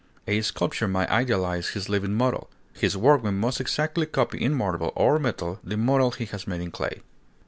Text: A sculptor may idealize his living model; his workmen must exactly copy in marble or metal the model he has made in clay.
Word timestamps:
A 0.27 0.41
sculptor 0.41 0.87
may 0.87 1.05
idealize 1.05 1.67
his 1.69 1.87
living 1.87 2.15
model; 2.15 2.49
his 2.73 2.97
workmen 2.97 3.35
must 3.37 3.61
exactly 3.61 4.07
copy 4.07 4.41
in 4.43 4.55
marble 4.55 4.91
or 4.95 5.19
metal 5.19 5.59
the 5.63 5.77
model 5.77 6.09
he 6.09 6.25
has 6.25 6.47
made 6.47 6.61
in 6.61 6.71
clay. 6.71 7.01